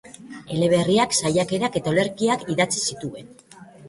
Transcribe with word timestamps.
Eleberriak, 0.53 1.11
saiakerak 1.19 1.77
eta 1.79 1.91
olerkiak 1.91 2.47
idatzi 2.55 2.81
zituen. 2.87 3.29